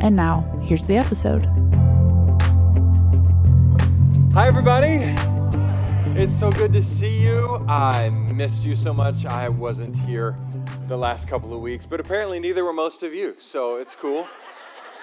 [0.00, 1.44] And now, here's the episode.
[4.34, 5.14] Hi, everybody.
[6.20, 7.64] It's so good to see you.
[7.66, 9.24] I missed you so much.
[9.24, 10.36] I wasn't here
[10.86, 13.36] the last couple of weeks, but apparently neither were most of you.
[13.40, 14.28] So it's cool.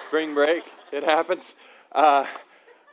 [0.07, 1.53] Spring break, it happens.
[1.91, 2.27] Uh,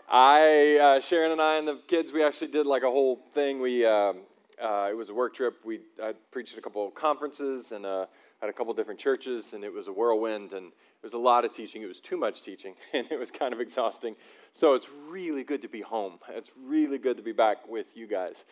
[0.09, 3.61] I, uh, Sharon and I and the kids, we actually did like a whole thing.
[3.61, 4.21] We, um,
[4.61, 5.65] uh, it was a work trip.
[5.65, 8.07] We I preached at a couple of conferences and uh,
[8.41, 11.45] had a couple different churches, and it was a whirlwind, and it was a lot
[11.45, 11.83] of teaching.
[11.83, 14.17] It was too much teaching, and it was kind of exhausting.
[14.53, 16.19] So it's really good to be home.
[16.29, 18.45] It's really good to be back with you guys.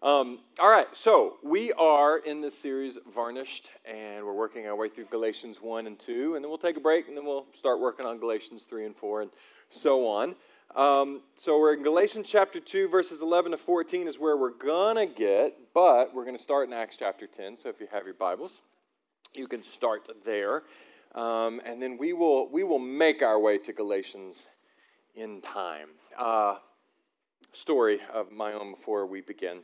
[0.00, 4.88] Um, all right, so we are in this series, Varnished, and we're working our way
[4.88, 7.78] through Galatians 1 and 2, and then we'll take a break, and then we'll start
[7.78, 9.30] working on Galatians 3 and 4, and
[9.70, 10.34] so on.
[10.74, 14.96] Um, so we're in Galatians chapter 2, verses 11 to 14 is where we're going
[14.96, 17.58] to get, but we're going to start in Acts chapter 10.
[17.62, 18.60] So if you have your Bibles,
[19.34, 20.62] you can start there.
[21.14, 24.42] Um, and then we will, we will make our way to Galatians
[25.14, 25.88] in time.
[26.18, 26.56] Uh,
[27.52, 29.60] story of my own before we begin.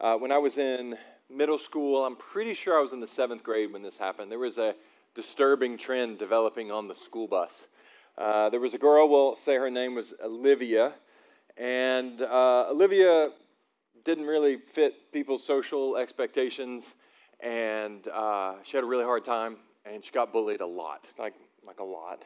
[0.00, 0.96] Uh, when I was in
[1.30, 4.30] middle school, I'm pretty sure I was in the seventh grade when this happened.
[4.30, 4.74] There was a
[5.14, 7.68] disturbing trend developing on the school bus.
[8.18, 10.92] Uh, there was a girl, we'll say her name was Olivia,
[11.56, 13.30] and uh, Olivia
[14.04, 16.92] didn't really fit people's social expectations
[17.42, 21.34] and uh, she had a really hard time, and she got bullied a lot, like
[21.66, 22.24] like a lot.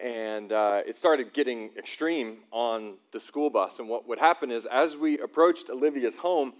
[0.00, 3.80] And uh, it started getting extreme on the school bus.
[3.80, 6.52] And what would happen is, as we approached Olivia's home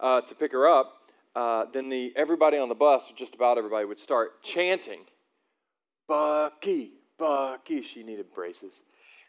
[0.00, 0.94] uh, to pick her up,
[1.36, 5.00] uh, then the everybody on the bus, just about everybody, would start chanting,
[6.06, 8.72] "Bucky, Bucky." She needed braces,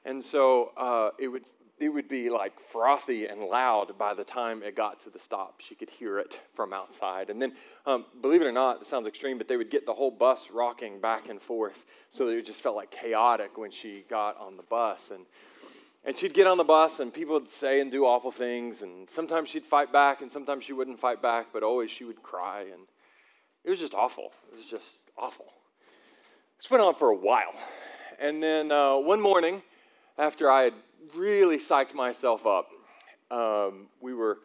[0.06, 1.46] and so uh, it would
[1.80, 5.62] it would be like frothy and loud by the time it got to the stop.
[5.62, 7.30] She could hear it from outside.
[7.30, 7.54] And then,
[7.86, 10.48] um, believe it or not, it sounds extreme, but they would get the whole bus
[10.52, 14.58] rocking back and forth so that it just felt like chaotic when she got on
[14.58, 15.12] the bus.
[15.14, 15.26] And,
[16.06, 18.82] and she'd get on the bus, and people would say and do awful things.
[18.82, 22.22] And sometimes she'd fight back, and sometimes she wouldn't fight back, but always she would
[22.22, 22.62] cry.
[22.62, 22.84] And
[23.64, 24.32] it was just awful.
[24.52, 25.46] It was just awful.
[26.58, 27.54] This went on for a while.
[28.20, 29.62] And then uh, one morning,
[30.20, 30.74] after I had
[31.16, 32.68] really psyched myself up.
[33.32, 34.40] Um, we were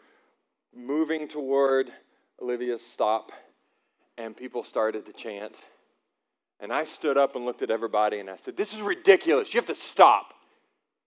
[0.75, 1.91] moving toward
[2.41, 3.33] Olivia's stop,
[4.17, 5.57] and people started to chant.
[6.61, 9.53] And I stood up and looked at everybody and I said, This is ridiculous.
[9.53, 10.33] You have to stop.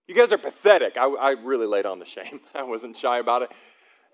[0.08, 0.98] You guys are pathetic.
[0.98, 2.42] I, I really laid on the shame.
[2.56, 3.52] I wasn't shy about it.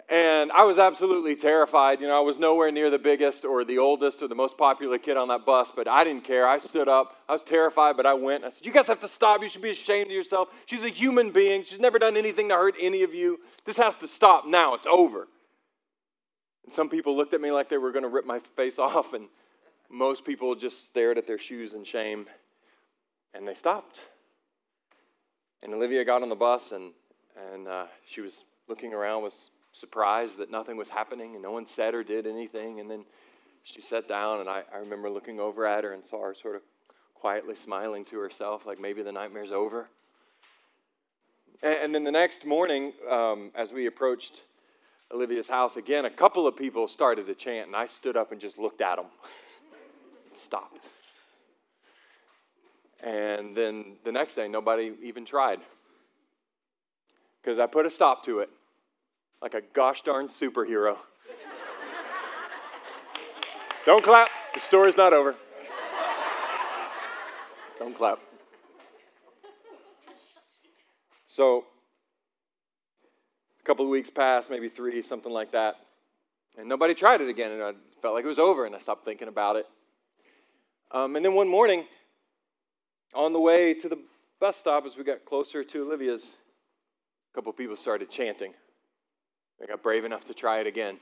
[0.09, 2.01] And I was absolutely terrified.
[2.01, 4.97] You know, I was nowhere near the biggest or the oldest or the most popular
[4.97, 6.47] kid on that bus, but I didn't care.
[6.47, 7.15] I stood up.
[7.29, 8.43] I was terrified, but I went.
[8.43, 9.41] I said, You guys have to stop.
[9.41, 10.49] You should be ashamed of yourself.
[10.65, 11.63] She's a human being.
[11.63, 13.39] She's never done anything to hurt any of you.
[13.65, 14.73] This has to stop now.
[14.73, 15.27] It's over.
[16.65, 19.13] And some people looked at me like they were going to rip my face off,
[19.13, 19.27] and
[19.89, 22.25] most people just stared at their shoes in shame,
[23.33, 23.99] and they stopped.
[25.61, 26.91] And Olivia got on the bus, and,
[27.53, 29.33] and uh, she was looking around with
[29.73, 32.79] surprised that nothing was happening and no one said or did anything.
[32.79, 33.03] And then
[33.63, 36.55] she sat down, and I, I remember looking over at her and saw her sort
[36.55, 36.61] of
[37.15, 39.89] quietly smiling to herself, like maybe the nightmare's over.
[41.61, 44.43] And, and then the next morning, um, as we approached
[45.11, 48.39] Olivia's house again, a couple of people started to chant, and I stood up and
[48.39, 49.05] just looked at them.
[50.33, 50.89] stopped.
[53.01, 55.59] And then the next day, nobody even tried.
[57.41, 58.49] Because I put a stop to it
[59.43, 60.95] like a gosh darn superhero.
[63.85, 64.29] Don't clap.
[64.53, 65.35] The story's not over.
[67.77, 68.19] Don't clap.
[71.27, 71.65] So,
[73.59, 75.75] a couple of weeks passed, maybe three, something like that.
[76.57, 77.51] And nobody tried it again.
[77.51, 79.65] And I felt like it was over, and I stopped thinking about it.
[80.91, 81.83] Um, and then one morning,
[83.13, 83.97] on the way to the
[84.39, 88.53] bus stop, as we got closer to Olivia's, a couple of people started chanting.
[89.63, 90.97] I got brave enough to try it again.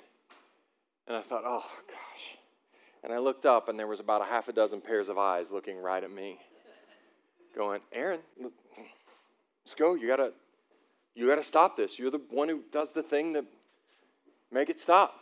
[1.07, 2.37] And I thought, oh, gosh.
[3.03, 5.49] And I looked up, and there was about a half a dozen pairs of eyes
[5.49, 6.37] looking right at me,
[7.55, 9.95] going, Aaron, let's go.
[9.95, 10.31] You gotta,
[11.15, 11.97] you gotta stop this.
[11.97, 13.45] You're the one who does the thing that
[14.51, 15.15] make it stop.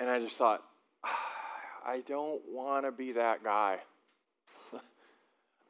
[0.00, 0.64] And I just thought,
[1.04, 1.16] ah,
[1.86, 3.78] I don't want to be that guy.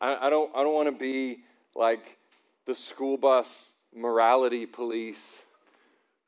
[0.01, 1.41] I, I don't, I don't want to be
[1.77, 2.17] like
[2.65, 3.49] the school bus
[3.95, 5.43] morality police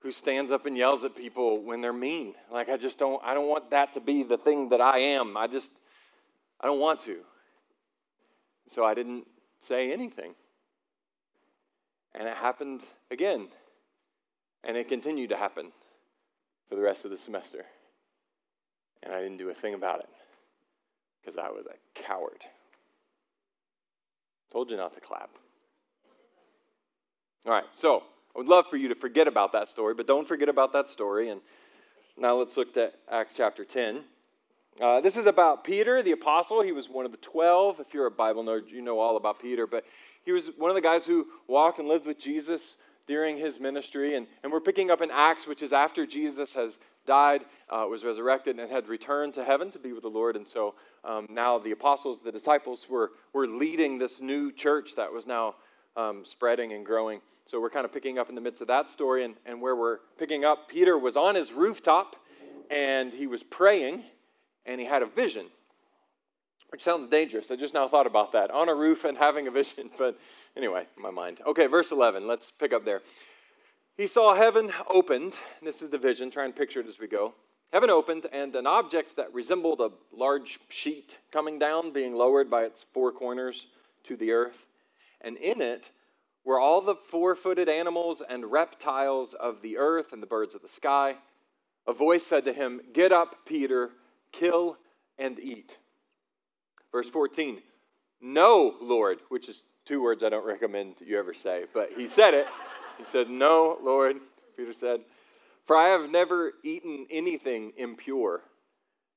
[0.07, 2.33] who stands up and yells at people when they're mean.
[2.49, 5.37] Like I just don't I don't want that to be the thing that I am.
[5.37, 5.73] I just
[6.61, 7.17] I don't want to.
[8.73, 9.27] So I didn't
[9.63, 10.35] say anything.
[12.15, 13.49] And it happened again.
[14.63, 15.73] And it continued to happen
[16.69, 17.65] for the rest of the semester.
[19.03, 20.09] And I didn't do a thing about it
[21.21, 22.45] because I was a coward.
[24.53, 25.31] Told you not to clap.
[27.45, 28.05] All right, so
[28.37, 30.91] I would love for you to forget about that story, but don't forget about that
[30.91, 31.31] story.
[31.31, 31.41] And
[32.19, 34.03] now let's look at Acts chapter 10.
[34.79, 36.61] Uh, this is about Peter, the apostle.
[36.61, 37.81] He was one of the 12.
[37.81, 39.67] If you're a Bible nerd, you know all about Peter.
[39.67, 39.85] But
[40.23, 44.17] he was one of the guys who walked and lived with Jesus during his ministry.
[44.17, 48.05] And, and we're picking up in Acts, which is after Jesus has died, uh, was
[48.05, 50.37] resurrected, and had returned to heaven to be with the Lord.
[50.37, 50.75] And so
[51.05, 55.55] um, now the apostles, the disciples, were, were leading this new church that was now
[55.97, 57.21] um, spreading and growing.
[57.47, 59.25] So we're kind of picking up in the midst of that story.
[59.25, 62.17] And, and where we're picking up, Peter was on his rooftop
[62.71, 64.03] and he was praying
[64.65, 65.47] and he had a vision,
[66.71, 67.51] which sounds dangerous.
[67.51, 69.91] I just now thought about that on a roof and having a vision.
[69.99, 70.19] But
[70.57, 71.41] anyway, my mind.
[71.47, 72.27] Okay, verse 11.
[72.27, 73.03] Let's pick up there.
[73.97, 75.35] He saw heaven opened.
[75.63, 76.31] This is the vision.
[76.31, 77.33] Try and picture it as we go.
[77.73, 82.63] Heaven opened, and an object that resembled a large sheet coming down, being lowered by
[82.63, 83.67] its four corners
[84.05, 84.67] to the earth
[85.21, 85.91] and in it
[86.45, 90.63] were all the four footed animals and reptiles of the earth and the birds of
[90.63, 91.17] the sky.
[91.87, 93.91] A voice said to him, Get up, Peter,
[94.33, 94.77] kill
[95.19, 95.77] and eat.
[96.93, 97.61] Verse 14,
[98.21, 102.35] No, Lord, which is two words I don't recommend you ever say, but he said
[102.35, 102.47] it.
[102.99, 104.17] He said, No, Lord,
[104.57, 105.01] Peter said,
[105.67, 108.43] For I have never eaten anything impure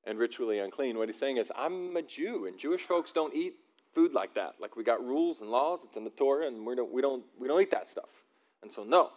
[0.04, 0.98] and ritually unclean.
[0.98, 3.54] What he's saying is, I'm a Jew, and Jewish folks don't eat
[3.94, 4.54] food like that.
[4.60, 7.24] Like we got rules and laws, it's in the Torah, and we don't, we don't,
[7.38, 8.10] we don't eat that stuff.
[8.62, 9.10] And so, no.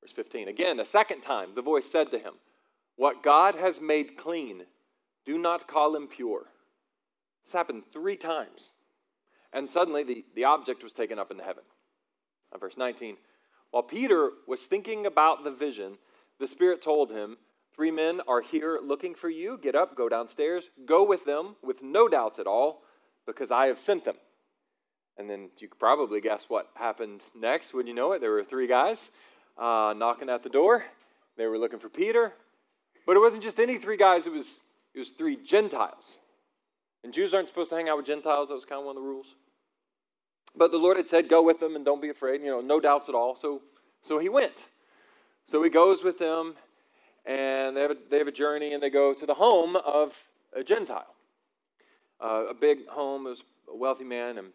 [0.00, 0.48] Verse 15.
[0.48, 2.34] Again, a second time, the voice said to him,
[2.96, 4.62] What God has made clean,
[5.24, 6.44] do not call impure.
[7.44, 8.72] This happened three times.
[9.52, 11.62] And suddenly the, the object was taken up into heaven.
[12.58, 13.16] verse 19.
[13.70, 15.98] While Peter was thinking about the vision,
[16.38, 17.36] the Spirit told him,
[17.74, 19.58] Three men are here looking for you.
[19.62, 22.82] Get up, go downstairs, go with them with no doubts at all
[23.26, 24.16] because I have sent them.
[25.18, 27.72] And then you could probably guess what happened next.
[27.74, 28.20] Would you know it?
[28.20, 29.08] There were three guys
[29.58, 30.84] uh, knocking at the door.
[31.36, 32.32] They were looking for Peter.
[33.06, 34.60] But it wasn't just any three guys, it was,
[34.94, 36.18] it was three Gentiles.
[37.04, 38.48] And Jews aren't supposed to hang out with Gentiles.
[38.48, 39.26] That was kind of one of the rules.
[40.56, 42.40] But the Lord had said, Go with them and don't be afraid.
[42.40, 43.36] You know, no doubts at all.
[43.36, 43.62] So,
[44.02, 44.66] so he went.
[45.50, 46.54] So he goes with them,
[47.24, 50.14] and they have, a, they have a journey, and they go to the home of
[50.54, 51.15] a Gentile
[52.20, 53.42] uh, a big home, as
[53.72, 54.48] a wealthy man, and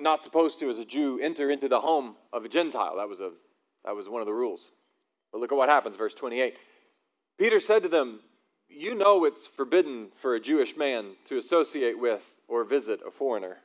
[0.00, 2.96] not supposed to, as a Jew, enter into the home of a Gentile.
[2.96, 3.30] That was, a,
[3.84, 4.70] that was one of the rules.
[5.32, 6.54] But look at what happens, verse 28.
[7.38, 8.20] Peter said to them,
[8.68, 13.58] You know it's forbidden for a Jewish man to associate with or visit a foreigner.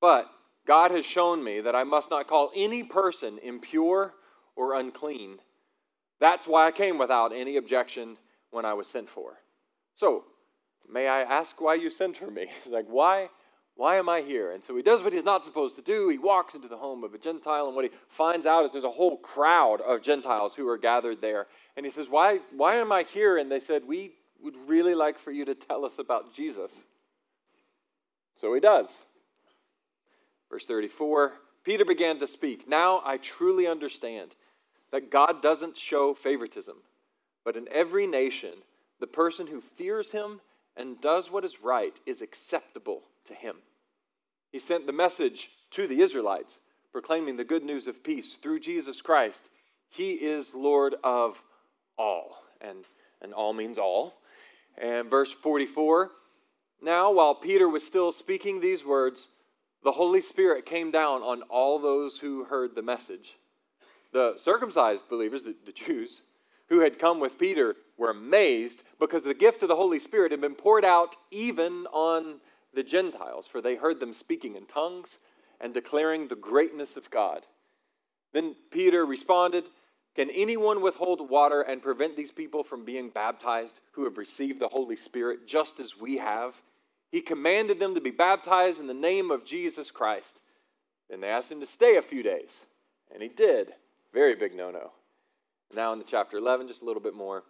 [0.00, 0.30] But
[0.66, 4.14] God has shown me that I must not call any person impure
[4.54, 5.38] or unclean.
[6.20, 8.18] That's why I came without any objection
[8.50, 9.40] when I was sent for.
[9.94, 10.24] So,
[10.92, 12.46] May I ask why you sent for me?
[12.64, 13.28] He's like, Why?
[13.76, 14.52] Why am I here?
[14.52, 16.10] And so he does what he's not supposed to do.
[16.10, 18.84] He walks into the home of a Gentile, and what he finds out is there's
[18.84, 21.46] a whole crowd of Gentiles who are gathered there.
[21.78, 23.38] And he says, Why, why am I here?
[23.38, 26.84] And they said, We would really like for you to tell us about Jesus.
[28.38, 29.04] So he does.
[30.50, 31.32] Verse 34
[31.64, 32.68] Peter began to speak.
[32.68, 34.34] Now I truly understand
[34.92, 36.76] that God doesn't show favoritism,
[37.44, 38.54] but in every nation,
[38.98, 40.40] the person who fears him
[40.80, 43.56] and does what is right is acceptable to him.
[44.50, 46.58] He sent the message to the Israelites,
[46.90, 49.50] proclaiming the good news of peace through Jesus Christ.
[49.90, 51.42] He is Lord of
[51.98, 52.38] all.
[52.62, 52.86] And,
[53.20, 54.14] and all means all.
[54.78, 56.12] And verse 44
[56.80, 59.28] Now, while Peter was still speaking these words,
[59.84, 63.36] the Holy Spirit came down on all those who heard the message.
[64.14, 66.22] The circumcised believers, the, the Jews,
[66.70, 70.40] who had come with Peter were amazed because the gift of the Holy Spirit had
[70.40, 72.40] been poured out even on
[72.72, 75.18] the Gentiles, for they heard them speaking in tongues
[75.60, 77.44] and declaring the greatness of God.
[78.32, 79.64] Then Peter responded,
[80.14, 84.68] Can anyone withhold water and prevent these people from being baptized who have received the
[84.68, 86.54] Holy Spirit just as we have?
[87.10, 90.40] He commanded them to be baptized in the name of Jesus Christ.
[91.10, 92.64] Then they asked him to stay a few days,
[93.12, 93.72] and he did.
[94.14, 94.92] Very big no no.
[95.74, 97.44] Now, in the chapter 11, just a little bit more.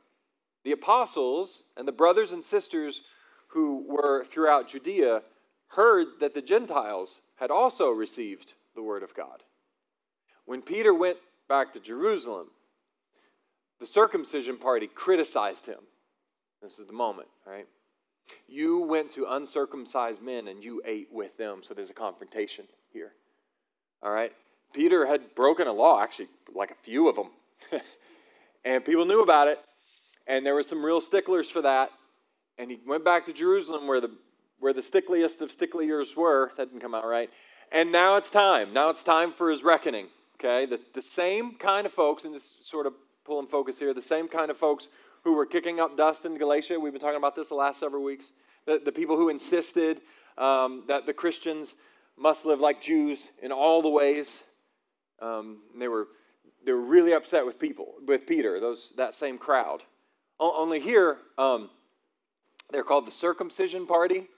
[0.64, 3.02] The apostles and the brothers and sisters
[3.48, 5.22] who were throughout Judea
[5.68, 9.42] heard that the Gentiles had also received the word of God.
[10.44, 12.48] When Peter went back to Jerusalem,
[13.78, 15.80] the circumcision party criticized him.
[16.62, 17.66] This is the moment, right?
[18.46, 23.12] You went to uncircumcised men and you ate with them, so there's a confrontation here.
[24.02, 24.32] All right?
[24.72, 27.30] Peter had broken a law, actually, like a few of them.
[28.64, 29.58] and people knew about it,
[30.26, 31.90] and there were some real sticklers for that.
[32.58, 34.10] And he went back to Jerusalem where the,
[34.58, 36.52] where the stickliest of stickliers were.
[36.56, 37.30] That didn't come out right.
[37.72, 38.72] And now it's time.
[38.74, 40.08] Now it's time for his reckoning.
[40.38, 40.66] Okay?
[40.66, 42.92] The, the same kind of folks, and just sort of
[43.24, 44.88] pulling focus here, the same kind of folks
[45.24, 46.78] who were kicking up dust in Galatia.
[46.78, 48.26] We've been talking about this the last several weeks.
[48.66, 50.00] The, the people who insisted
[50.36, 51.74] um, that the Christians
[52.18, 54.36] must live like Jews in all the ways.
[55.20, 56.08] Um, they were
[56.64, 58.60] they were really upset with people with Peter.
[58.60, 59.82] Those that same crowd.
[60.38, 61.70] O- only here, um,
[62.70, 64.26] they're called the circumcision party.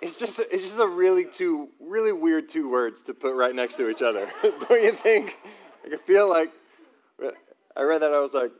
[0.00, 3.74] It's just it's just a really two really weird two words to put right next
[3.78, 4.28] to each other.
[4.42, 5.36] Don't you think?
[5.84, 6.52] I could feel like
[7.76, 8.52] I read that I was like,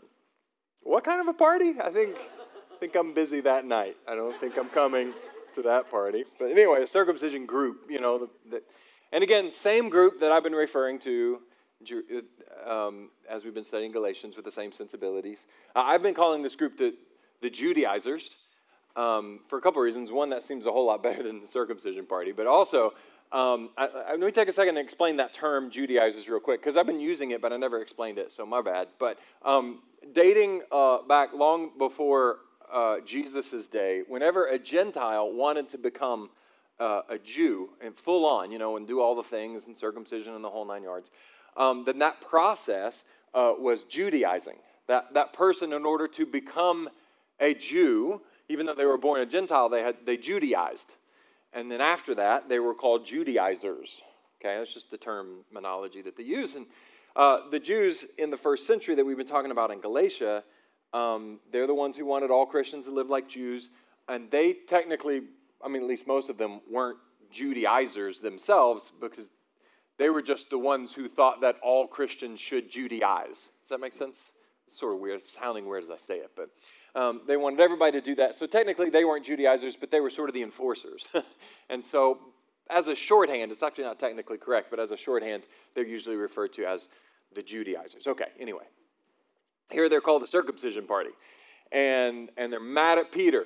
[0.83, 1.75] what kind of a party?
[1.81, 3.97] I think I think I'm busy that night.
[4.07, 5.13] I don't think I'm coming
[5.57, 6.25] to that party.
[6.39, 8.63] But anyway, a circumcision group, you know, the, the,
[9.13, 11.41] and again, same group that I've been referring to
[12.67, 15.47] um, as we've been studying Galatians with the same sensibilities.
[15.77, 16.95] Uh, I've been calling this group the,
[17.41, 18.31] the Judaizers
[18.97, 20.11] um, for a couple of reasons.
[20.11, 22.95] One, that seems a whole lot better than the circumcision party, but also,
[23.31, 26.61] um, I, I, let me take a second and explain that term Judaizers real quick
[26.61, 28.89] because I've been using it, but I never explained it, so my bad.
[28.99, 32.39] But um, dating uh, back long before
[32.73, 36.31] uh, Jesus' day, whenever a Gentile wanted to become
[36.81, 40.35] uh, a Jew and full on, you know, and do all the things and circumcision
[40.35, 41.11] and the whole nine yards,
[41.57, 43.05] um, then that process
[43.35, 44.57] uh, was Judaizing.
[44.87, 46.89] That, that person, in order to become
[47.41, 50.93] a Jew, even though they were born a Gentile, they, had, they Judaized.
[51.53, 54.03] And then after that, they were called Judaizers.
[54.41, 56.55] Okay, that's just the terminology that they use.
[56.55, 56.67] And
[57.17, 60.45] uh, the Jews in the first century that we've been talking about in Galatia,
[60.95, 63.71] um, they're the ones who wanted all Christians to live like Jews.
[64.09, 65.23] And they technically
[65.63, 66.99] I mean, at least most of them weren't
[67.31, 69.31] Judaizers themselves because
[69.99, 73.49] they were just the ones who thought that all Christians should Judaize.
[73.61, 74.33] Does that make sense?
[74.67, 76.51] It's sort of weird, sounding weird as I say it, but
[76.95, 78.37] um, they wanted everybody to do that.
[78.37, 81.05] So technically, they weren't Judaizers, but they were sort of the enforcers.
[81.71, 82.19] and so,
[82.71, 86.53] as a shorthand, it's actually not technically correct, but as a shorthand, they're usually referred
[86.55, 86.89] to as
[87.35, 88.07] the Judaizers.
[88.07, 88.65] Okay, anyway.
[89.71, 91.11] Here they're called the circumcision party.
[91.73, 93.45] And, and they're mad at Peter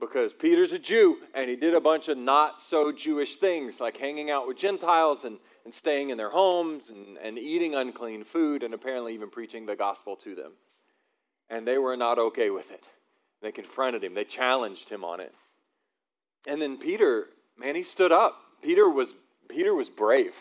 [0.00, 3.96] because Peter's a Jew and he did a bunch of not so Jewish things like
[3.96, 8.62] hanging out with Gentiles and, and staying in their homes and, and eating unclean food
[8.62, 10.52] and apparently even preaching the gospel to them.
[11.48, 12.88] And they were not okay with it.
[13.40, 15.34] They confronted him, they challenged him on it.
[16.46, 17.26] And then Peter,
[17.58, 18.40] man, he stood up.
[18.62, 19.14] Peter was,
[19.48, 20.34] Peter was brave.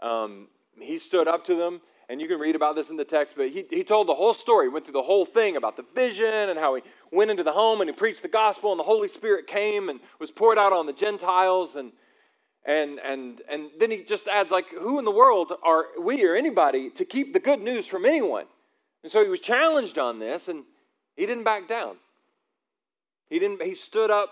[0.00, 0.48] Um,
[0.80, 3.50] he stood up to them and you can read about this in the text, but
[3.50, 6.58] he, he told the whole story, went through the whole thing about the vision and
[6.58, 9.46] how he went into the home and he preached the gospel, and the Holy Spirit
[9.46, 11.76] came and was poured out on the Gentiles.
[11.76, 11.92] And,
[12.64, 16.34] and, and, and then he just adds, like, who in the world are we or
[16.34, 18.46] anybody to keep the good news from anyone?
[19.02, 20.64] And so he was challenged on this, and
[21.16, 21.96] he didn't back down.
[23.28, 24.30] He, didn't, he stood up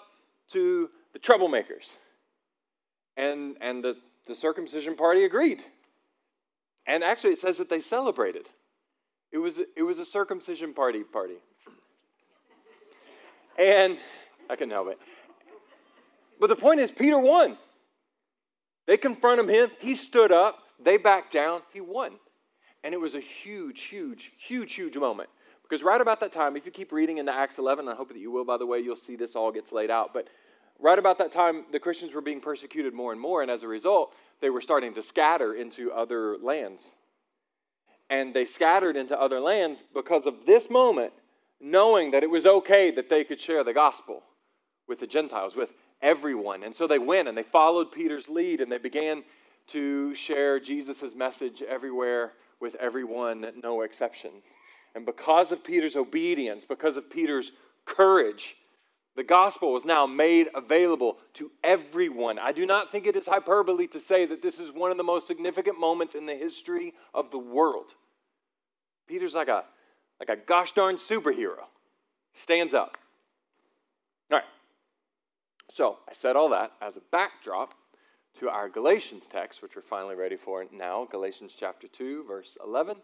[0.52, 1.90] to the troublemakers.
[3.18, 5.62] And, and the, the circumcision party agreed.
[6.87, 8.49] And actually, it says that they celebrated.
[9.33, 11.37] It was, it was a circumcision party party.
[13.59, 13.99] And
[14.49, 14.99] I couldn't help it.
[16.38, 17.57] But the point is, Peter won.
[18.87, 19.71] They confronted him.
[19.81, 20.59] He stood up.
[20.83, 21.62] They backed down.
[21.73, 22.12] He won.
[22.85, 25.28] And it was a huge, huge, huge, huge moment.
[25.62, 28.19] Because right about that time, if you keep reading into Acts 11, I hope that
[28.19, 30.14] you will, by the way, you'll see this all gets laid out.
[30.14, 30.28] But
[30.78, 33.43] right about that time, the Christians were being persecuted more and more.
[33.43, 36.88] And as a result, they were starting to scatter into other lands.
[38.09, 41.12] And they scattered into other lands because of this moment,
[41.61, 44.23] knowing that it was okay that they could share the gospel
[44.87, 46.62] with the Gentiles, with everyone.
[46.62, 49.25] And so they went and they followed Peter's lead and they began
[49.69, 54.31] to share Jesus' message everywhere with everyone, no exception.
[54.95, 57.52] And because of Peter's obedience, because of Peter's
[57.85, 58.57] courage,
[59.17, 62.39] the gospel was now made available to everyone.
[62.39, 65.05] I do not think it is hyperbole to say that this is one of the
[65.05, 67.95] most significant moments in the history of the world.
[69.09, 69.65] Peter's like a,
[70.21, 71.65] like a gosh darn superhero.
[72.35, 72.99] Stands up.
[74.31, 74.45] All right.
[75.71, 77.73] So I said all that as a backdrop
[78.39, 82.99] to our Galatians text, which we're finally ready for now Galatians chapter 2, verse 11.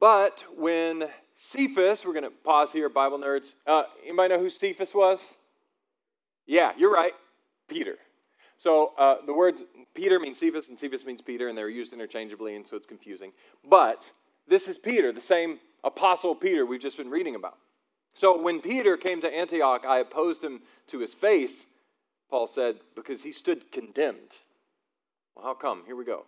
[0.00, 1.10] But when
[1.42, 3.54] Cephas, we're going to pause here, Bible nerds.
[3.66, 5.36] Uh, anybody know who Cephas was?
[6.46, 7.14] Yeah, you're right.
[7.66, 7.96] Peter.
[8.58, 12.56] So uh, the words Peter means Cephas and Cephas means Peter, and they're used interchangeably,
[12.56, 13.32] and so it's confusing.
[13.66, 14.10] But
[14.48, 17.56] this is Peter, the same apostle Peter we've just been reading about.
[18.12, 21.64] So when Peter came to Antioch, I opposed him to his face,
[22.28, 24.36] Paul said, because he stood condemned.
[25.34, 25.84] Well, how come?
[25.86, 26.26] Here we go.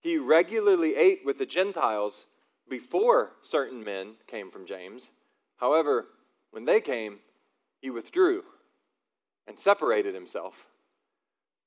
[0.00, 2.26] He regularly ate with the Gentiles
[2.68, 5.08] before certain men came from James.
[5.56, 6.06] However,
[6.50, 7.18] when they came,
[7.80, 8.44] he withdrew
[9.46, 10.66] and separated himself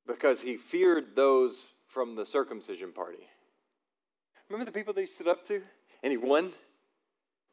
[0.08, 3.28] because he feared those from the circumcision party.
[4.50, 5.62] Remember the people that he stood up to?
[6.04, 6.54] And he won?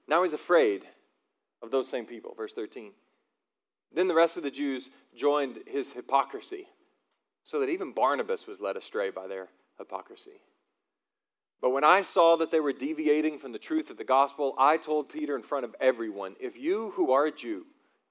[0.06, 0.84] Now he's afraid
[1.62, 2.34] of those same people.
[2.34, 2.92] Verse 13.
[3.94, 6.66] Then the rest of the Jews joined his hypocrisy,
[7.44, 10.40] so that even Barnabas was led astray by their hypocrisy.
[11.62, 14.76] But when I saw that they were deviating from the truth of the gospel, I
[14.76, 17.64] told Peter in front of everyone if you who are a Jew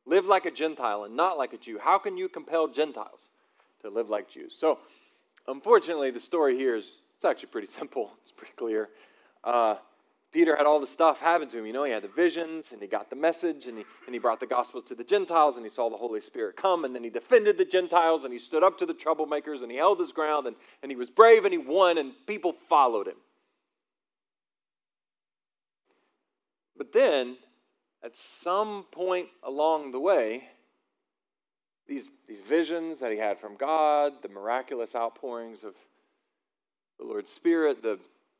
[0.05, 3.27] live like a Gentile and not like a Jew, how can you compel Gentiles
[3.81, 4.55] to live like Jews?
[4.57, 4.79] So,
[5.49, 8.89] unfortunately, the story here is it's actually pretty simple, it's pretty clear.
[9.43, 9.75] Uh,
[10.31, 11.65] Peter had all the stuff happen to him.
[11.65, 14.19] You know, he had the visions and he got the message and he, and he
[14.19, 17.03] brought the gospel to the Gentiles and he saw the Holy Spirit come and then
[17.03, 20.13] he defended the Gentiles and he stood up to the troublemakers and he held his
[20.13, 23.17] ground and, and he was brave and he won and people followed him.
[26.81, 27.37] But then,
[28.03, 30.45] at some point along the way,
[31.87, 35.75] these, these visions that he had from God, the miraculous outpourings of
[36.97, 37.99] the Lord's Spirit, the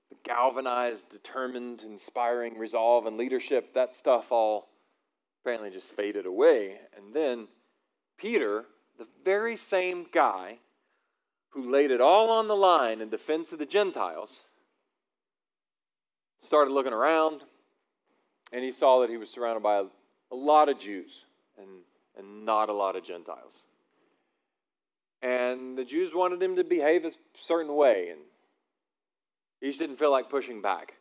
[0.10, 4.70] the galvanized, determined, inspiring resolve and leadership, that stuff all
[5.44, 6.80] apparently just faded away.
[6.98, 7.48] And then
[8.18, 8.66] Peter,
[8.98, 10.58] the very same guy
[11.50, 14.40] who laid it all on the line in defense of the Gentiles,
[16.40, 17.44] started looking around
[18.52, 19.84] and he saw that he was surrounded by a,
[20.32, 21.12] a lot of Jews
[21.58, 21.68] and,
[22.18, 23.66] and not a lot of Gentiles.
[25.22, 28.22] And the Jews wanted him to behave a certain way, and
[29.60, 30.96] he just didn't feel like pushing back.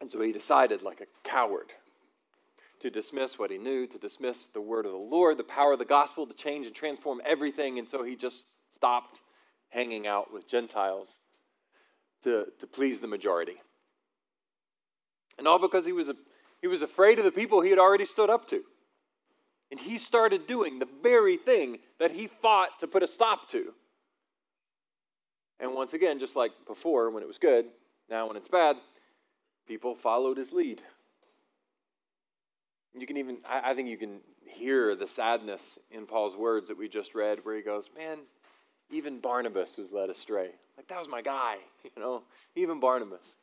[0.00, 1.72] And so he decided, like a coward,
[2.80, 5.80] to dismiss what he knew, to dismiss the word of the Lord, the power of
[5.80, 7.80] the gospel to change and transform everything.
[7.80, 9.22] And so he just stopped
[9.70, 11.18] hanging out with Gentiles
[12.22, 13.56] to, to please the majority.
[15.38, 16.14] And all because he was, a,
[16.60, 18.62] he was afraid of the people he had already stood up to.
[19.70, 23.72] And he started doing the very thing that he fought to put a stop to.
[25.60, 27.66] And once again, just like before when it was good,
[28.08, 28.76] now when it's bad,
[29.66, 30.80] people followed his lead.
[32.94, 36.88] You can even, I, think you can hear the sadness in Paul's words that we
[36.88, 38.18] just read, where he goes, Man,
[38.90, 40.50] even Barnabas was led astray.
[40.76, 42.22] Like, that was my guy, you know,
[42.56, 43.36] even Barnabas.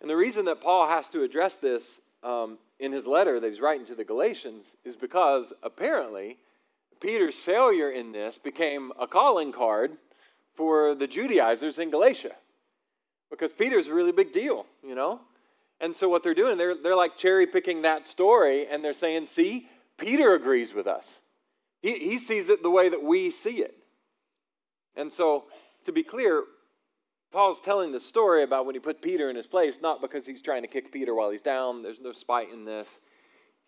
[0.00, 3.60] And the reason that Paul has to address this um, in his letter that he's
[3.60, 6.38] writing to the Galatians is because apparently
[7.00, 9.92] Peter's failure in this became a calling card
[10.54, 12.34] for the Judaizers in Galatia
[13.30, 15.20] because Peter's a really big deal, you know?
[15.80, 19.26] And so what they're doing, they're, they're like cherry picking that story and they're saying,
[19.26, 21.20] see, Peter agrees with us.
[21.80, 23.74] He, he sees it the way that we see it.
[24.96, 25.44] And so,
[25.86, 26.44] to be clear,
[27.32, 30.42] Paul's telling the story about when he put Peter in his place, not because he's
[30.42, 31.82] trying to kick Peter while he's down.
[31.82, 33.00] There's no spite in this.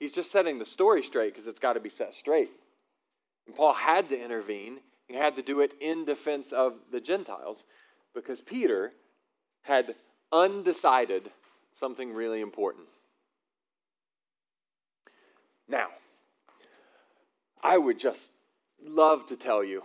[0.00, 2.50] He's just setting the story straight because it's got to be set straight.
[3.46, 4.78] And Paul had to intervene
[5.12, 7.64] he had to do it in defense of the Gentiles
[8.14, 8.92] because Peter
[9.60, 9.94] had
[10.32, 11.30] undecided
[11.74, 12.86] something really important.
[15.68, 15.88] Now,
[17.62, 18.30] I would just
[18.82, 19.82] love to tell you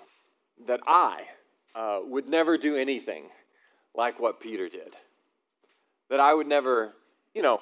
[0.66, 1.24] that I
[1.76, 3.26] uh, would never do anything
[3.98, 4.96] like what Peter did.
[6.10, 6.94] That I would never,
[7.34, 7.60] you know,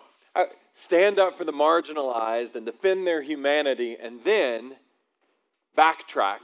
[0.75, 4.75] stand up for the marginalized and defend their humanity and then
[5.75, 6.39] backtrack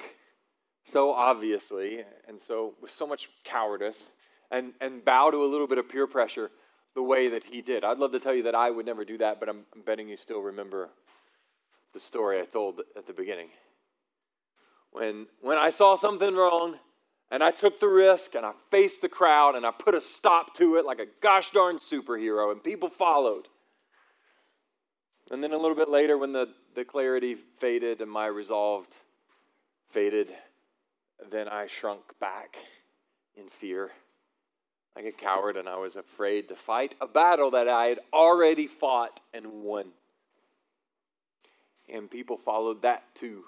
[0.85, 4.09] so obviously and so with so much cowardice
[4.49, 6.49] and, and bow to a little bit of peer pressure
[6.95, 7.83] the way that he did.
[7.83, 10.09] I'd love to tell you that I would never do that, but I'm, I'm betting
[10.09, 10.89] you still remember
[11.93, 13.49] the story I told at the beginning.
[14.91, 16.75] When, when I saw something wrong
[17.31, 20.53] and I took the risk and I faced the crowd and I put a stop
[20.55, 23.47] to it like a gosh darn superhero and people followed.
[25.31, 28.85] And then a little bit later, when the, the clarity faded and my resolve
[29.89, 30.33] faded,
[31.31, 32.57] then I shrunk back
[33.37, 33.91] in fear
[34.95, 38.67] like a coward, and I was afraid to fight a battle that I had already
[38.67, 39.85] fought and won.
[41.87, 43.43] And people followed that too.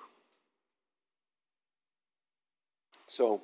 [3.07, 3.41] So,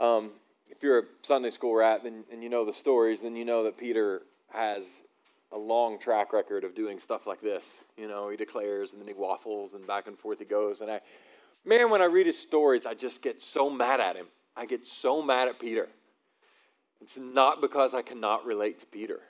[0.00, 0.30] um,
[0.68, 3.64] if you're a Sunday school rat then, and you know the stories, then you know
[3.64, 4.84] that Peter has
[5.52, 7.64] a long track record of doing stuff like this.
[7.96, 10.80] You know, he declares and then he waffles and back and forth he goes.
[10.80, 11.00] And I,
[11.64, 14.26] man, when I read his stories, I just get so mad at him.
[14.56, 15.88] I get so mad at Peter.
[17.00, 19.20] It's not because I cannot relate to Peter,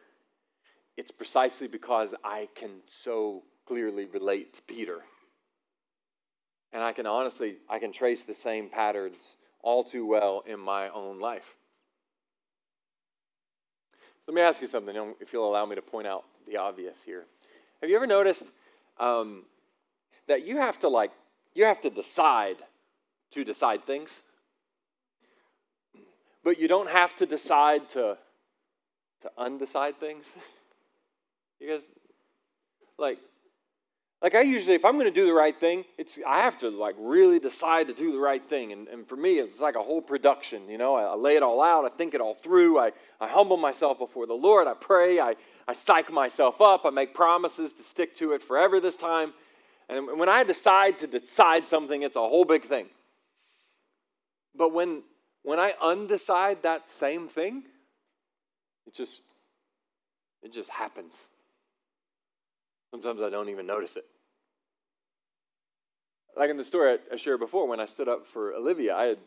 [0.97, 4.99] it's precisely because I can so clearly relate to Peter.
[6.73, 10.89] And I can honestly, I can trace the same patterns all too well in my
[10.91, 11.57] own life.
[14.27, 17.25] Let me ask you something, if you'll allow me to point out the obvious here.
[17.81, 18.45] Have you ever noticed
[18.99, 19.45] um,
[20.29, 21.11] that you have to like
[21.55, 22.57] you have to decide
[23.33, 24.11] to decide things,
[26.45, 28.17] but you don't have to decide to
[29.23, 30.35] to undecide things?
[31.63, 31.91] You guys
[32.97, 33.19] like
[34.23, 36.69] like I usually, if I'm going to do the right thing, it's I have to
[36.69, 38.73] like really decide to do the right thing.
[38.73, 40.69] And, and for me, it's like a whole production.
[40.69, 41.87] You know, I, I lay it all out.
[41.87, 42.79] I think it all through.
[42.79, 44.67] I, I humble myself before the Lord.
[44.69, 45.21] I pray.
[45.21, 46.85] I, I psych myself up.
[46.85, 49.33] I make promises to stick to it forever this time.
[49.89, 52.87] And when I decide to decide something, it's a whole big thing.
[54.55, 55.03] But when
[55.43, 57.63] when I undecide that same thing,
[58.87, 59.23] it just
[60.43, 61.15] it just happens.
[62.91, 64.05] Sometimes I don't even notice it.
[66.37, 69.19] Like in the story I shared before, when I stood up for Olivia, I had,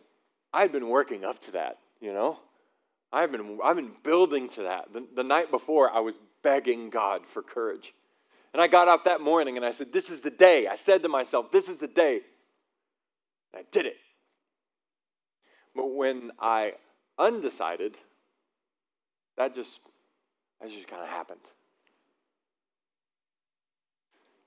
[0.54, 2.39] I had been working up to that, you know?
[3.12, 4.91] I've been, I've been building to that.
[4.91, 7.93] The, the night before, I was begging God for courage.
[8.54, 10.67] And I got up that morning and I said, This is the day.
[10.67, 12.21] I said to myself, This is the day.
[13.54, 13.97] And I did it.
[15.76, 16.73] But when I
[17.17, 17.97] undecided,
[19.38, 19.80] that just,
[20.62, 21.41] that just kind of happened.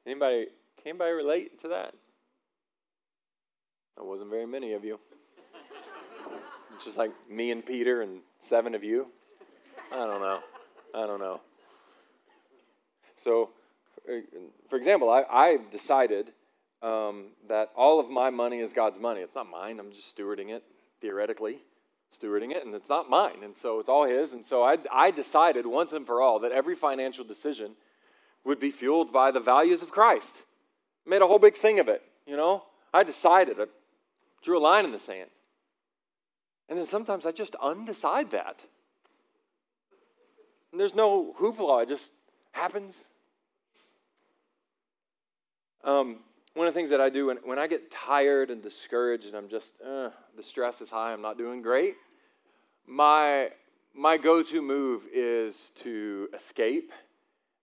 [0.06, 1.92] Anybody, can anybody relate to that?
[3.96, 5.00] There wasn't very many of you.
[6.76, 9.08] It's just like me and Peter and seven of you.
[9.90, 10.40] I don't know.
[10.94, 11.40] I don't know.
[13.24, 13.50] So,
[14.70, 16.32] for example, I, I've decided
[16.82, 19.22] um, that all of my money is God's money.
[19.22, 19.80] It's not mine.
[19.80, 20.62] I'm just stewarding it,
[21.00, 21.62] theoretically,
[22.16, 23.42] stewarding it, and it's not mine.
[23.42, 24.34] And so it's all His.
[24.34, 27.72] And so I, I decided once and for all that every financial decision
[28.46, 30.34] would be fueled by the values of Christ.
[31.04, 32.62] Made a whole big thing of it, you know?
[32.94, 33.66] I decided, I
[34.42, 35.28] drew a line in the sand.
[36.68, 38.60] And then sometimes I just undecide that.
[40.70, 42.12] And there's no hoopla, it just
[42.52, 42.94] happens.
[45.84, 46.20] Um,
[46.54, 49.36] one of the things that I do when, when I get tired and discouraged and
[49.36, 51.96] I'm just, uh, the stress is high, I'm not doing great,
[52.86, 53.50] my,
[53.94, 56.92] my go to move is to escape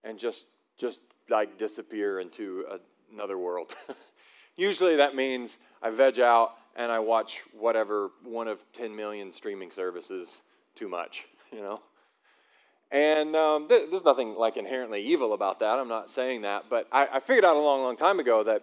[0.04, 0.46] and just
[0.78, 2.64] just like disappear into
[3.12, 3.74] another world.
[4.56, 9.70] Usually that means I veg out and I watch whatever one of 10 million streaming
[9.70, 10.40] services
[10.74, 11.80] too much, you know?
[12.90, 15.78] And um, th- there's nothing like inherently evil about that.
[15.78, 16.66] I'm not saying that.
[16.68, 18.62] But I-, I figured out a long, long time ago that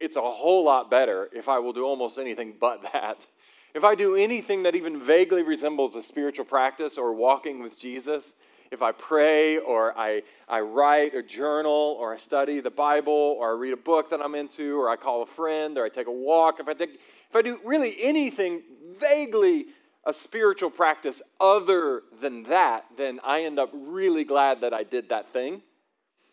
[0.00, 3.26] it's a whole lot better if I will do almost anything but that.
[3.74, 8.32] If I do anything that even vaguely resembles a spiritual practice or walking with Jesus,
[8.74, 13.54] if I pray or I, I write or journal or I study the Bible or
[13.54, 16.08] I read a book that I'm into or I call a friend or I take
[16.08, 18.62] a walk, if I, take, if I do really anything
[19.00, 19.66] vaguely
[20.04, 25.08] a spiritual practice other than that, then I end up really glad that I did
[25.08, 25.62] that thing.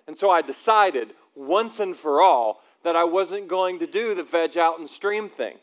[0.07, 4.23] And so I decided once and for all that I wasn't going to do the
[4.23, 5.57] veg out and stream thing.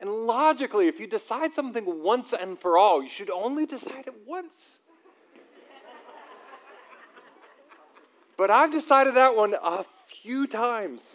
[0.00, 4.14] And logically, if you decide something once and for all, you should only decide it
[4.24, 4.78] once.
[8.40, 11.06] But I've decided that one a few times.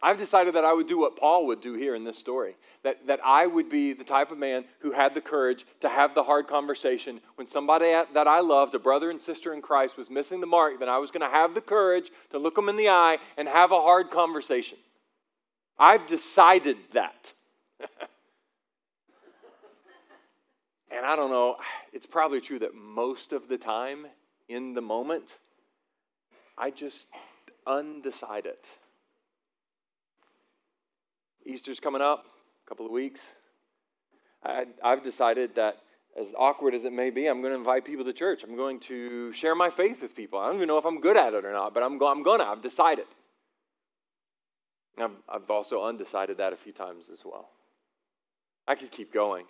[0.00, 2.54] I've decided that I would do what Paul would do here in this story.
[2.84, 6.14] That, that I would be the type of man who had the courage to have
[6.14, 7.20] the hard conversation.
[7.34, 10.78] When somebody that I loved, a brother and sister in Christ, was missing the mark,
[10.78, 13.48] then I was going to have the courage to look them in the eye and
[13.48, 14.78] have a hard conversation.
[15.76, 17.32] I've decided that.
[20.88, 21.56] and I don't know,
[21.92, 24.06] it's probably true that most of the time
[24.50, 25.38] in the moment,
[26.58, 27.06] I just
[27.66, 28.58] undecided.
[31.46, 32.26] Easter's coming up,
[32.66, 33.20] a couple of weeks.
[34.44, 35.78] I, have decided that,
[36.18, 38.42] as awkward as it may be, I'm going to invite people to church.
[38.42, 40.40] I'm going to share my faith with people.
[40.40, 42.24] I don't even know if I'm good at it or not, but I'm, go, I'm
[42.24, 42.46] going to.
[42.46, 43.06] I've decided.
[44.98, 47.50] I've, I've also undecided that a few times as well.
[48.66, 49.44] I could keep going.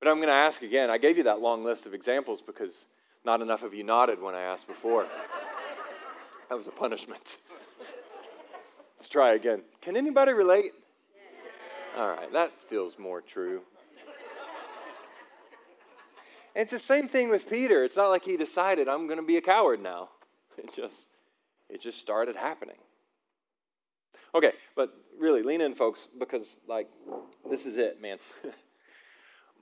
[0.00, 0.88] But I'm going to ask again.
[0.88, 2.86] I gave you that long list of examples because
[3.24, 5.06] not enough of you nodded when I asked before.
[6.48, 7.38] that was a punishment.
[8.98, 9.62] Let's try again.
[9.80, 10.72] Can anybody relate?
[11.96, 13.62] All right, that feels more true.
[16.58, 17.84] And it's the same thing with Peter.
[17.84, 20.10] It's not like he decided, I'm going to be a coward now.
[20.58, 21.06] It just,
[21.68, 22.78] it just started happening.
[24.34, 26.88] Okay, but really, lean in, folks, because, like,
[27.48, 28.18] this is it, man.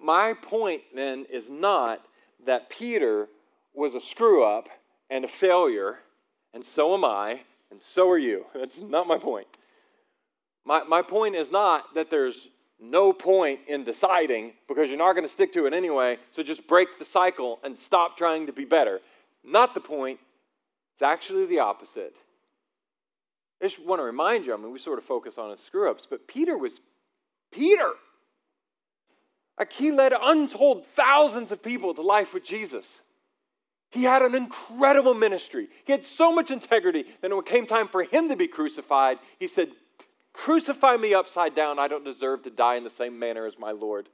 [0.02, 2.02] My point then is not
[2.46, 3.28] that Peter
[3.76, 4.68] was a screw up
[5.10, 5.98] and a failure,
[6.54, 8.46] and so am I, and so are you.
[8.54, 9.46] That's not my point.
[10.64, 12.48] My, my point is not that there's
[12.80, 16.66] no point in deciding because you're not going to stick to it anyway, so just
[16.66, 19.00] break the cycle and stop trying to be better.
[19.44, 20.18] Not the point.
[20.94, 22.14] It's actually the opposite.
[23.60, 25.90] I just want to remind you, I mean, we sort of focus on his screw
[25.90, 26.80] ups, but Peter was
[27.52, 27.90] Peter.
[29.58, 33.00] Like he led untold thousands of people to life with Jesus.
[33.96, 35.68] He had an incredible ministry.
[35.86, 39.18] He had so much integrity that when it came time for him to be crucified,
[39.40, 39.70] he said,
[40.34, 41.78] Crucify me upside down.
[41.78, 44.10] I don't deserve to die in the same manner as my Lord.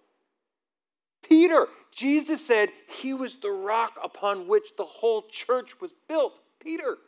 [1.21, 2.69] Peter, Jesus said
[3.01, 6.35] he was the rock upon which the whole church was built.
[6.61, 6.99] Peter,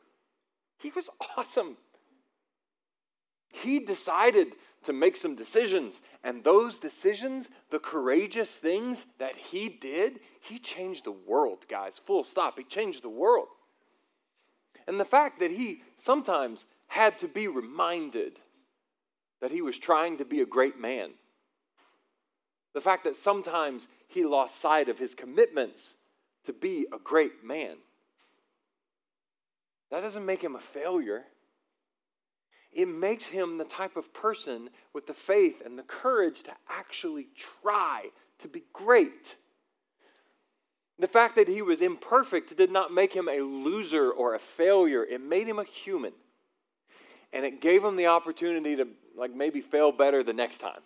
[0.79, 1.77] he was awesome.
[3.63, 10.21] He decided to make some decisions, and those decisions, the courageous things that he did,
[10.41, 12.01] he changed the world, guys.
[12.05, 12.59] Full stop.
[12.59, 13.47] He changed the world.
[14.87, 18.41] And the fact that he sometimes had to be reminded
[19.41, 21.11] that he was trying to be a great man.
[22.75, 25.95] The fact that sometimes he lost sight of his commitments
[26.45, 27.77] to be a great man.
[29.91, 31.25] That doesn't make him a failure.
[32.75, 37.29] It makes him the type of person with the faith and the courage to actually
[37.37, 38.07] try
[38.39, 39.37] to be great.
[40.99, 45.05] The fact that he was imperfect did not make him a loser or a failure,
[45.05, 46.13] it made him a human.
[47.33, 50.81] And it gave him the opportunity to like maybe fail better the next time.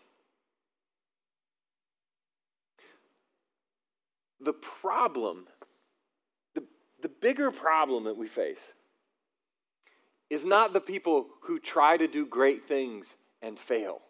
[4.40, 5.46] The problem,
[6.54, 6.62] the,
[7.02, 8.72] the bigger problem that we face
[10.30, 14.00] is not the people who try to do great things and fail.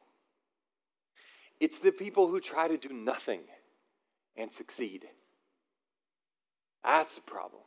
[1.61, 3.40] It's the people who try to do nothing
[4.37, 5.07] and succeed.
[6.85, 7.62] That's the problem.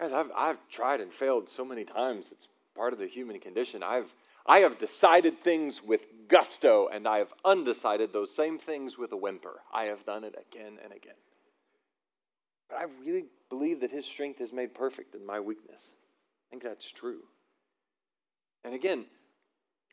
[0.00, 2.28] Guys, I've, I've tried and failed so many times.
[2.30, 3.82] It's part of the human condition.
[3.82, 4.12] I've
[4.48, 9.16] I have decided things with gusto, and I have undecided those same things with a
[9.16, 9.60] whimper.
[9.72, 11.16] I have done it again and again.
[12.68, 15.94] But I really believe that his strength is made perfect in my weakness.
[16.46, 17.20] I think that's true.
[18.64, 19.06] And again,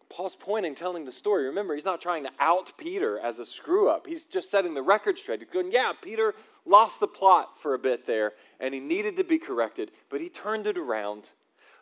[0.10, 1.46] Paul's pointing, telling the story.
[1.46, 4.06] Remember, he's not trying to out Peter as a screw up.
[4.06, 5.40] He's just setting the record straight.
[5.40, 6.36] He's going, yeah, Peter
[6.66, 10.30] lost the plot for a bit there, and he needed to be corrected, but he
[10.30, 11.30] turned it around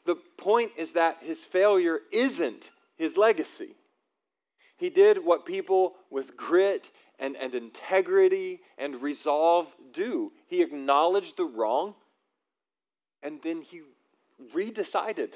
[0.05, 3.75] the point is that his failure isn't his legacy.
[4.77, 10.31] He did what people with grit and, and integrity and resolve do.
[10.47, 11.93] He acknowledged the wrong
[13.21, 13.81] and then he
[14.53, 15.33] redecided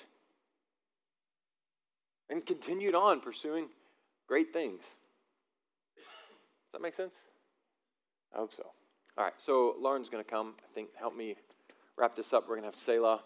[2.30, 3.68] and continued on pursuing
[4.28, 4.82] great things.
[4.82, 7.13] Does that make sense?
[8.34, 8.63] I hope so.
[9.18, 11.36] All right, so Lauren's going to come, I think, help me
[11.98, 12.44] wrap this up.
[12.44, 13.22] We're going to have Selah.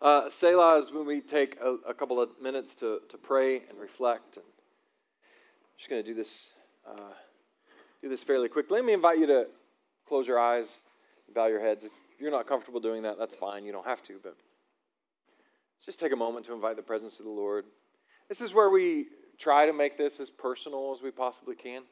[0.00, 3.78] Uh, Selah is when we take a, a, couple of minutes to, to pray and
[3.80, 4.36] reflect.
[4.36, 6.42] And I'm just going to do this,
[6.88, 7.14] uh,
[8.02, 8.76] do this fairly quickly.
[8.76, 9.46] Let me invite you to
[10.06, 10.68] close your eyes,
[11.34, 11.86] bow your heads.
[12.16, 13.66] If you're not comfortable doing that, that's fine.
[13.66, 14.34] You don't have to, but
[15.84, 17.66] just take a moment to invite the presence of the Lord.
[18.30, 21.82] This is where we try to make this as personal as we possibly can.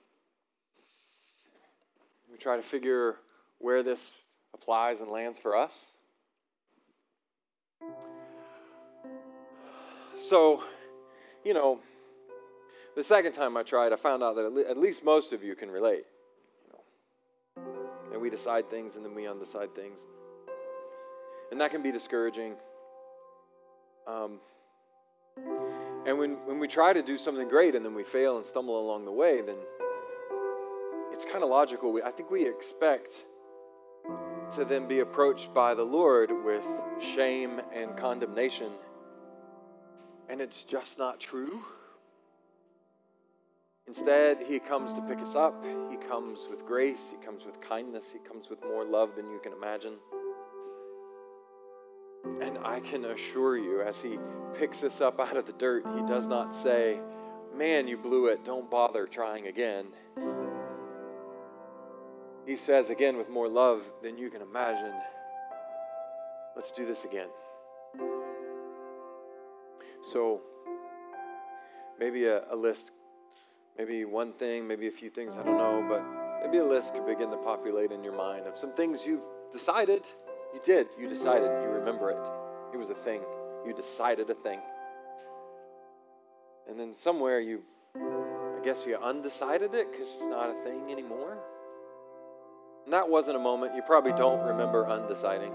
[2.33, 3.17] We try to figure
[3.59, 4.15] where this
[4.55, 5.73] applies and lands for us.
[10.19, 10.65] So,
[11.45, 11.81] you know,
[12.97, 15.71] the second time I tried, I found out that at least most of you can
[15.71, 16.07] relate.
[18.25, 20.01] We decide things and then we undecide things.
[21.51, 22.55] And that can be discouraging.
[24.07, 24.39] Um,
[26.07, 28.81] and when, when we try to do something great and then we fail and stumble
[28.81, 29.57] along the way, then
[31.13, 31.93] it's kind of logical.
[31.93, 33.27] We, I think we expect
[34.55, 36.67] to then be approached by the Lord with
[37.15, 38.73] shame and condemnation.
[40.31, 41.61] And it's just not true.
[43.87, 45.65] Instead, He comes to pick us up.
[45.91, 47.11] He comes with grace.
[47.11, 48.07] He comes with kindness.
[48.13, 49.95] He comes with more love than you can imagine.
[52.41, 54.19] And I can assure you, as He
[54.59, 56.99] picks us up out of the dirt, He does not say,
[57.55, 58.45] Man, you blew it.
[58.45, 59.87] Don't bother trying again.
[62.47, 64.93] He says again with more love than you can imagine,
[66.55, 67.29] let's do this again.
[70.13, 70.43] So,
[71.99, 72.91] maybe a, a, list,
[73.79, 76.03] maybe one thing, maybe a few things, I don't know, but
[76.45, 80.03] maybe a list could begin to populate in your mind of some things you've decided.
[80.53, 80.89] You did.
[80.99, 81.47] You decided.
[81.63, 82.75] You remember it.
[82.75, 83.23] It was a thing.
[83.67, 84.61] You decided a thing.
[86.69, 87.61] And then somewhere you,
[87.97, 91.39] I guess you undecided it because it's not a thing anymore.
[92.85, 95.53] And that wasn't a moment you probably don't remember undeciding.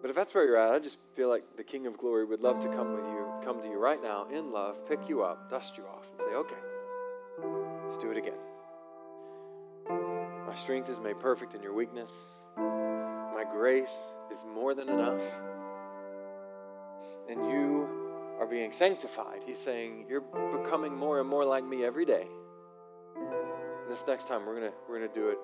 [0.00, 2.40] But if that's where you're at, I just feel like the King of Glory would
[2.40, 5.50] love to come with you, come to you right now in love, pick you up,
[5.50, 6.54] dust you off, and say, okay,
[7.84, 8.38] let's do it again.
[10.46, 12.12] My strength is made perfect in your weakness.
[12.56, 13.96] My grace
[14.32, 15.20] is more than enough.
[17.28, 17.88] And you
[18.40, 19.42] are being sanctified.
[19.46, 20.22] He's saying, You're
[20.62, 22.26] becoming more and more like me every day.
[23.16, 25.38] And this next time we're gonna we're gonna do it,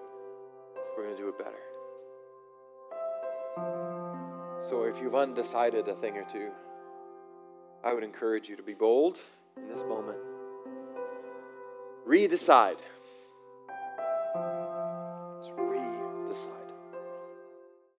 [0.96, 1.62] we're gonna do it better.
[4.68, 6.50] So if you've undecided a thing or two,
[7.86, 9.20] I would encourage you to be bold
[9.56, 10.18] in this moment.
[12.04, 12.78] Redecide.